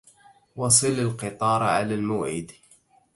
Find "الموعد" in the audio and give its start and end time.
1.95-2.51